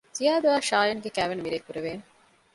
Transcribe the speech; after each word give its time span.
ޒިޔާދު 0.17 0.47
އާއި 0.51 0.63
ޝާޔަން 0.69 1.01
ގެ 1.03 1.09
ކައިވެނި 1.15 1.41
މިރޭ 1.45 1.57
ކުރެވޭނެ 1.65 2.03